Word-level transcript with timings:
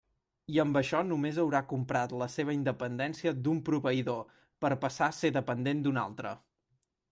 I 0.51 0.55
amb 0.61 0.77
això 0.79 1.01
només 1.09 1.37
haurà 1.43 1.61
comprat 1.73 2.15
la 2.21 2.29
seva 2.37 2.55
independència 2.57 3.35
d'un 3.47 3.61
proveïdor 3.69 4.25
per 4.65 4.75
passar 4.87 5.07
a 5.13 5.19
ser 5.21 5.35
dependent 5.39 5.85
d'un 5.89 6.05
altre. 6.09 6.37